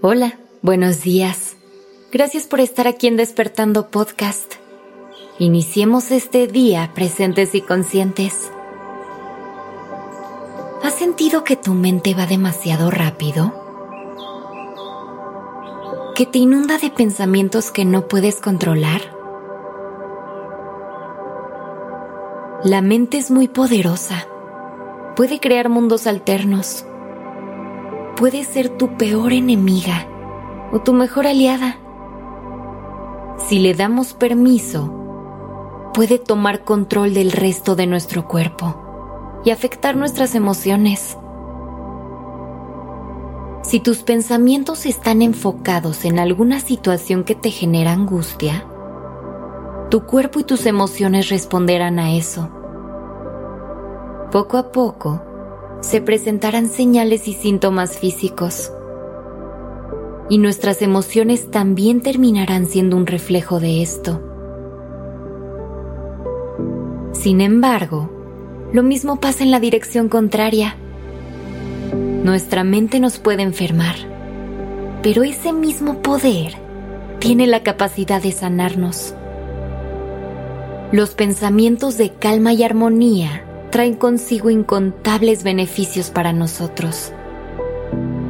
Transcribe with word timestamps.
Hola, 0.00 0.38
buenos 0.62 1.02
días. 1.02 1.56
Gracias 2.12 2.46
por 2.46 2.60
estar 2.60 2.86
aquí 2.86 3.08
en 3.08 3.16
Despertando 3.16 3.90
Podcast. 3.90 4.54
Iniciemos 5.40 6.12
este 6.12 6.46
día 6.46 6.92
presentes 6.94 7.56
y 7.56 7.62
conscientes. 7.62 8.52
¿Has 10.84 10.94
sentido 10.94 11.42
que 11.42 11.56
tu 11.56 11.74
mente 11.74 12.14
va 12.14 12.26
demasiado 12.26 12.92
rápido? 12.92 13.52
¿Que 16.14 16.26
te 16.26 16.38
inunda 16.38 16.78
de 16.78 16.90
pensamientos 16.90 17.72
que 17.72 17.84
no 17.84 18.06
puedes 18.06 18.36
controlar? 18.36 19.00
La 22.62 22.82
mente 22.82 23.18
es 23.18 23.32
muy 23.32 23.48
poderosa. 23.48 24.28
Puede 25.16 25.40
crear 25.40 25.68
mundos 25.68 26.06
alternos 26.06 26.84
puede 28.18 28.42
ser 28.42 28.68
tu 28.70 28.96
peor 28.96 29.32
enemiga 29.32 30.08
o 30.72 30.80
tu 30.80 30.92
mejor 30.92 31.28
aliada. 31.28 31.78
Si 33.46 33.60
le 33.60 33.74
damos 33.74 34.12
permiso, 34.12 34.92
puede 35.94 36.18
tomar 36.18 36.64
control 36.64 37.14
del 37.14 37.30
resto 37.30 37.76
de 37.76 37.86
nuestro 37.86 38.26
cuerpo 38.26 39.40
y 39.44 39.50
afectar 39.50 39.96
nuestras 39.96 40.34
emociones. 40.34 41.16
Si 43.62 43.78
tus 43.78 44.02
pensamientos 44.02 44.84
están 44.86 45.22
enfocados 45.22 46.04
en 46.04 46.18
alguna 46.18 46.58
situación 46.58 47.22
que 47.22 47.36
te 47.36 47.52
genera 47.52 47.92
angustia, 47.92 48.66
tu 49.90 50.06
cuerpo 50.06 50.40
y 50.40 50.44
tus 50.44 50.66
emociones 50.66 51.28
responderán 51.28 52.00
a 52.00 52.12
eso. 52.14 52.50
Poco 54.32 54.56
a 54.56 54.72
poco, 54.72 55.22
se 55.80 56.00
presentarán 56.00 56.68
señales 56.68 57.28
y 57.28 57.34
síntomas 57.34 57.98
físicos. 57.98 58.72
Y 60.28 60.38
nuestras 60.38 60.82
emociones 60.82 61.50
también 61.50 62.00
terminarán 62.00 62.66
siendo 62.66 62.96
un 62.96 63.06
reflejo 63.06 63.60
de 63.60 63.82
esto. 63.82 64.22
Sin 67.12 67.40
embargo, 67.40 68.10
lo 68.72 68.82
mismo 68.82 69.20
pasa 69.20 69.44
en 69.44 69.50
la 69.50 69.60
dirección 69.60 70.08
contraria. 70.08 70.76
Nuestra 72.22 72.64
mente 72.64 73.00
nos 73.00 73.18
puede 73.18 73.42
enfermar, 73.42 73.94
pero 75.02 75.22
ese 75.22 75.52
mismo 75.52 76.02
poder 76.02 76.54
tiene 77.18 77.46
la 77.46 77.62
capacidad 77.62 78.22
de 78.22 78.32
sanarnos. 78.32 79.14
Los 80.92 81.10
pensamientos 81.10 81.96
de 81.96 82.10
calma 82.10 82.52
y 82.52 82.62
armonía 82.62 83.47
traen 83.70 83.94
consigo 83.94 84.50
incontables 84.50 85.42
beneficios 85.42 86.10
para 86.10 86.32
nosotros. 86.32 87.12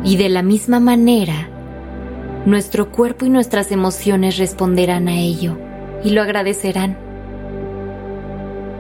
Y 0.04 0.16
de 0.16 0.28
la 0.28 0.42
misma 0.42 0.80
manera, 0.80 1.48
nuestro 2.46 2.90
cuerpo 2.90 3.24
y 3.24 3.30
nuestras 3.30 3.70
emociones 3.72 4.38
responderán 4.38 5.08
a 5.08 5.18
ello 5.18 5.56
y 6.04 6.10
lo 6.10 6.22
agradecerán. 6.22 6.96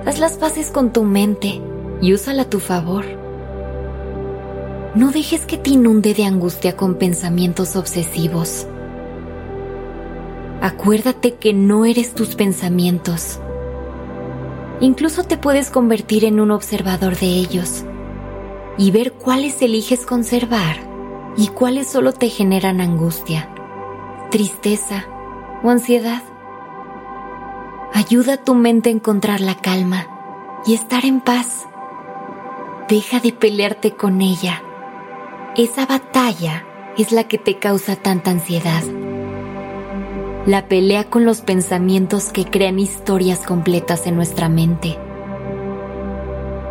Haz 0.06 0.18
las 0.18 0.38
paces 0.38 0.70
con 0.70 0.92
tu 0.92 1.04
mente 1.04 1.60
y 2.00 2.14
úsala 2.14 2.42
a 2.42 2.50
tu 2.50 2.60
favor. 2.60 3.04
No 4.94 5.10
dejes 5.12 5.44
que 5.44 5.58
te 5.58 5.70
inunde 5.70 6.14
de 6.14 6.24
angustia 6.24 6.76
con 6.76 6.94
pensamientos 6.94 7.76
obsesivos. 7.76 8.66
Acuérdate 10.60 11.34
que 11.34 11.52
no 11.52 11.84
eres 11.84 12.14
tus 12.14 12.34
pensamientos 12.34 13.38
Incluso 14.80 15.24
te 15.24 15.36
puedes 15.36 15.70
convertir 15.70 16.24
en 16.24 16.38
un 16.38 16.52
observador 16.52 17.16
de 17.16 17.26
ellos 17.26 17.84
y 18.76 18.92
ver 18.92 19.12
cuáles 19.12 19.60
eliges 19.60 20.06
conservar 20.06 20.76
y 21.36 21.48
cuáles 21.48 21.88
solo 21.88 22.12
te 22.12 22.28
generan 22.28 22.80
angustia, 22.80 23.48
tristeza 24.30 25.06
o 25.64 25.70
ansiedad. 25.70 26.22
Ayuda 27.92 28.34
a 28.34 28.44
tu 28.44 28.54
mente 28.54 28.90
a 28.90 28.92
encontrar 28.92 29.40
la 29.40 29.56
calma 29.56 30.06
y 30.64 30.74
estar 30.74 31.04
en 31.04 31.20
paz. 31.20 31.66
Deja 32.88 33.18
de 33.18 33.32
pelearte 33.32 33.96
con 33.96 34.20
ella. 34.20 34.62
Esa 35.56 35.86
batalla 35.86 36.64
es 36.96 37.10
la 37.10 37.24
que 37.24 37.38
te 37.38 37.58
causa 37.58 37.96
tanta 37.96 38.30
ansiedad 38.30 38.84
la 40.48 40.66
pelea 40.66 41.04
con 41.04 41.26
los 41.26 41.42
pensamientos 41.42 42.32
que 42.32 42.46
crean 42.46 42.78
historias 42.78 43.40
completas 43.40 44.06
en 44.06 44.16
nuestra 44.16 44.48
mente. 44.48 44.96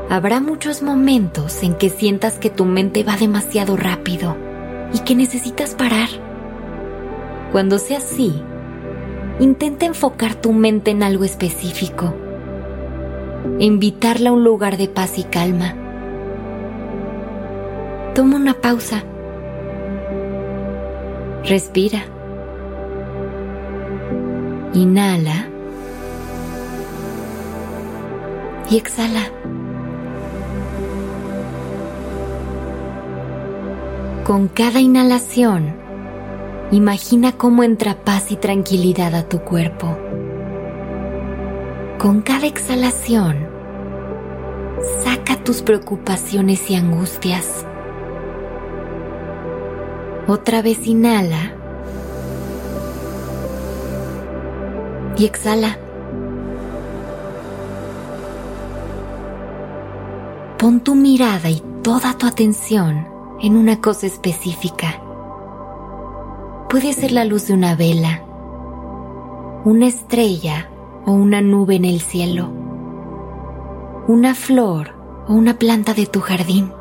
Habrá 0.10 0.40
muchos 0.40 0.82
momentos 0.82 1.62
en 1.62 1.76
que 1.76 1.92
sientas 1.92 2.40
que 2.40 2.50
tu 2.50 2.66
mente 2.66 3.04
va 3.04 3.18
demasiado 3.18 3.78
rápido 3.78 4.36
y 4.96 5.02
que 5.02 5.14
necesitas 5.14 5.76
parar. 5.76 6.10
Cuando 7.52 7.78
sea 7.78 8.00
así, 8.00 8.42
intenta 9.40 9.86
enfocar 9.86 10.34
tu 10.34 10.54
mente 10.54 10.90
en 10.90 11.04
algo 11.04 11.24
específico 11.24 12.16
invitarla 13.60 14.32
a 14.32 14.34
un 14.34 14.44
lugar 14.44 14.78
de 14.78 14.88
paz 14.88 15.20
y 15.20 15.24
calma. 15.24 15.76
Toma 18.16 18.38
una 18.38 18.56
pausa. 18.56 19.04
Respira 21.46 22.17
Inhala. 24.78 25.50
Y 28.70 28.78
exhala. 28.78 29.24
Con 34.24 34.50
cada 34.50 34.80
inhalación, 34.80 35.74
imagina 36.70 37.32
cómo 37.32 37.64
entra 37.64 37.96
paz 38.04 38.32
y 38.32 38.36
tranquilidad 38.36 39.16
a 39.16 39.28
tu 39.28 39.40
cuerpo. 39.40 39.98
Con 41.98 42.22
cada 42.22 42.46
exhalación, 42.46 43.48
saca 45.04 45.44
tus 45.44 45.64
preocupaciones 45.64 46.70
y 46.70 46.76
angustias. 46.76 47.66
Otra 50.28 50.62
vez 50.62 50.86
inhala. 50.86 51.57
Y 55.18 55.26
exhala. 55.26 55.78
Pon 60.58 60.80
tu 60.82 60.96
mirada 60.96 61.50
y 61.50 61.62
toda 61.84 62.18
tu 62.18 62.26
atención 62.26 63.08
en 63.42 63.56
una 63.56 63.80
cosa 63.80 64.08
específica. 64.08 65.02
Puede 66.70 66.94
ser 66.94 67.12
la 67.12 67.26
luz 67.26 67.48
de 67.48 67.54
una 67.54 67.76
vela, 67.76 68.24
una 69.64 69.88
estrella 69.88 70.70
o 71.06 71.12
una 71.12 71.42
nube 71.42 71.76
en 71.76 71.86
el 71.86 72.02
cielo, 72.02 72.50
una 74.08 74.36
flor 74.36 74.96
o 75.28 75.34
una 75.34 75.58
planta 75.58 75.94
de 75.94 76.06
tu 76.08 76.20
jardín. 76.22 76.72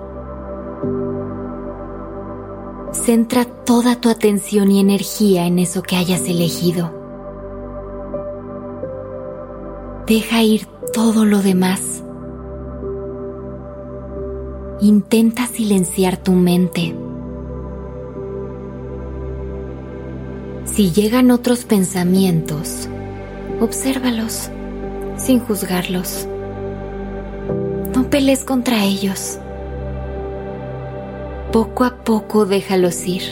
Centra 2.92 3.44
toda 3.44 4.00
tu 4.00 4.08
atención 4.08 4.72
y 4.72 4.80
energía 4.80 5.46
en 5.46 5.58
eso 5.58 5.82
que 5.82 5.96
hayas 5.96 6.22
elegido. 6.22 7.05
Deja 10.06 10.40
ir 10.40 10.66
todo 10.92 11.24
lo 11.24 11.42
demás. 11.42 12.04
Intenta 14.80 15.48
silenciar 15.48 16.16
tu 16.16 16.30
mente. 16.30 16.94
Si 20.64 20.92
llegan 20.92 21.32
otros 21.32 21.64
pensamientos, 21.64 22.88
obsérvalos 23.60 24.48
sin 25.16 25.40
juzgarlos. 25.40 26.28
No 27.92 28.08
pelees 28.08 28.44
contra 28.44 28.84
ellos. 28.84 29.40
Poco 31.50 31.82
a 31.82 31.96
poco 31.96 32.46
déjalos 32.46 33.04
ir. 33.08 33.22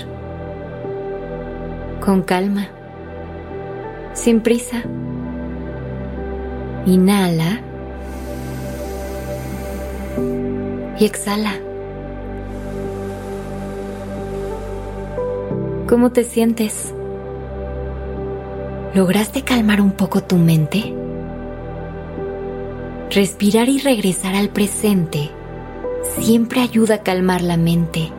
Con 2.05 2.23
calma. 2.23 2.67
Sin 4.13 4.41
prisa. 4.41 4.83
Inhala. 6.87 7.63
Y 10.99 11.05
exhala. 11.05 11.55
¿Cómo 15.89 16.13
te 16.13 16.25
sientes? 16.25 16.93
¿Lograste 18.95 19.43
calmar 19.43 19.81
un 19.81 19.93
poco 19.93 20.23
tu 20.23 20.37
mente? 20.37 20.95
Respirar 23.11 23.69
y 23.69 23.79
regresar 23.79 24.35
al 24.35 24.51
presente 24.51 25.31
siempre 26.21 26.61
ayuda 26.61 26.97
a 26.97 27.03
calmar 27.03 27.43
la 27.43 27.57
mente 27.57 28.11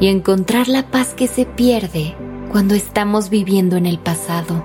y 0.00 0.08
encontrar 0.08 0.68
la 0.68 0.90
paz 0.90 1.14
que 1.14 1.26
se 1.26 1.46
pierde 1.46 2.14
cuando 2.50 2.74
estamos 2.74 3.30
viviendo 3.30 3.76
en 3.76 3.86
el 3.86 3.98
pasado 3.98 4.64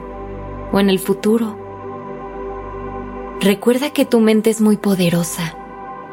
o 0.72 0.80
en 0.80 0.89
el 0.89 1.00
futuro. 1.00 1.67
Recuerda 3.39 3.92
que 3.92 4.04
tu 4.04 4.19
mente 4.19 4.50
es 4.50 4.62
muy 4.62 4.78
poderosa, 4.78 5.56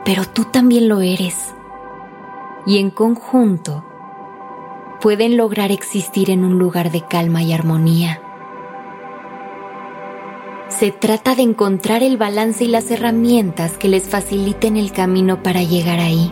pero 0.04 0.26
tú 0.26 0.44
también 0.44 0.88
lo 0.88 1.00
eres. 1.00 1.54
Y 2.66 2.78
en 2.78 2.90
conjunto, 2.90 3.82
pueden 5.00 5.38
lograr 5.38 5.72
existir 5.72 6.28
en 6.28 6.44
un 6.44 6.58
lugar 6.58 6.92
de 6.92 7.00
calma 7.00 7.42
y 7.42 7.54
armonía. 7.54 8.20
Se 10.68 10.90
trata 10.90 11.34
de 11.34 11.42
encontrar 11.42 12.02
el 12.02 12.18
balance 12.18 12.64
y 12.64 12.68
las 12.68 12.90
herramientas 12.90 13.78
que 13.78 13.88
les 13.88 14.04
faciliten 14.04 14.76
el 14.76 14.92
camino 14.92 15.42
para 15.42 15.62
llegar 15.62 16.00
ahí. 16.00 16.30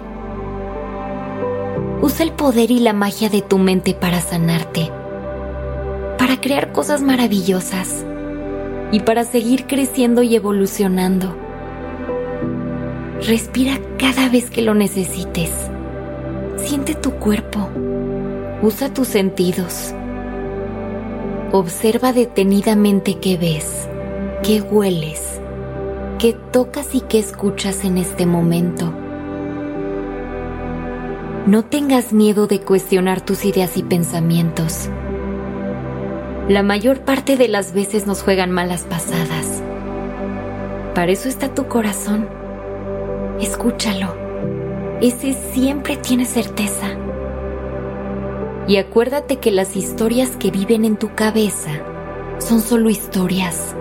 Usa 2.03 2.25
el 2.25 2.33
poder 2.33 2.71
y 2.71 2.81
la 2.81 2.93
magia 2.93 3.31
de 3.31 3.41
tu 3.41 3.57
mente 3.57 3.95
para 3.95 4.21
sanarte, 4.21 4.91
para 6.19 6.39
crear 6.39 6.73
cosas 6.73 7.01
maravillosas 7.01 8.05
y 8.93 9.01
para 9.01 9.25
seguir 9.25 9.67
creciendo 9.67 10.23
y 10.23 10.37
evolucionando. 10.37 11.35
Respira 13.27 13.81
cada 13.99 14.29
vez 14.29 14.51
que 14.51 14.63
lo 14.63 14.75
necesites. 14.75 15.51
Siente 16.57 16.95
tu 16.95 17.13
cuerpo. 17.13 17.69
Usa 18.63 18.93
tus 18.93 19.09
sentidos. 19.09 19.95
Observa 21.53 22.13
detenidamente 22.13 23.19
qué 23.19 23.37
ves, 23.37 23.89
qué 24.43 24.61
hueles, 24.61 25.41
qué 26.19 26.35
tocas 26.53 26.95
y 26.95 27.01
qué 27.01 27.19
escuchas 27.19 27.85
en 27.85 27.99
este 27.99 28.27
momento. 28.27 28.93
No 31.47 31.65
tengas 31.65 32.13
miedo 32.13 32.47
de 32.47 32.61
cuestionar 32.61 33.21
tus 33.21 33.45
ideas 33.45 33.77
y 33.77 33.83
pensamientos. 33.83 34.89
La 36.49 36.65
mayor 36.65 37.03
parte 37.03 37.37
de 37.37 37.47
las 37.47 37.73
veces 37.73 38.09
nos 38.09 38.23
juegan 38.23 38.51
malas 38.51 38.83
pasadas. 38.83 39.63
Para 40.93 41.13
eso 41.13 41.29
está 41.29 41.55
tu 41.55 41.69
corazón. 41.69 42.29
Escúchalo. 43.41 44.13
Ese 45.01 45.35
siempre 45.53 45.97
tiene 45.97 46.25
certeza. 46.25 46.89
Y 48.67 48.77
acuérdate 48.77 49.37
que 49.37 49.53
las 49.53 49.77
historias 49.77 50.31
que 50.31 50.51
viven 50.51 50.85
en 50.85 50.97
tu 50.97 51.15
cabeza 51.15 51.71
son 52.39 52.61
solo 52.61 52.91
historias. 52.91 53.77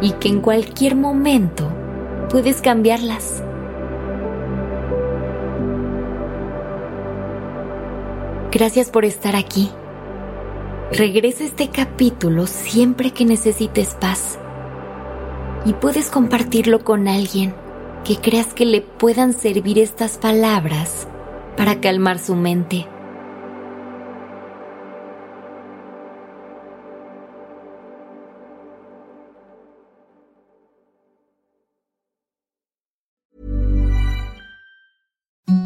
Y 0.00 0.12
que 0.12 0.28
en 0.28 0.40
cualquier 0.40 0.94
momento 0.94 1.68
puedes 2.30 2.62
cambiarlas. 2.62 3.42
Gracias 8.52 8.90
por 8.90 9.04
estar 9.04 9.34
aquí. 9.34 9.72
Regresa 10.92 11.44
este 11.44 11.68
capítulo 11.68 12.46
siempre 12.46 13.10
que 13.10 13.26
necesites 13.26 13.94
paz 14.00 14.38
y 15.66 15.74
puedes 15.74 16.08
compartirlo 16.08 16.82
con 16.82 17.08
alguien 17.08 17.54
que 18.06 18.16
creas 18.16 18.54
que 18.54 18.64
le 18.64 18.80
puedan 18.80 19.34
servir 19.34 19.78
estas 19.78 20.16
palabras 20.16 21.06
para 21.58 21.82
calmar 21.82 22.18
su 22.18 22.34
mente. 22.36 22.86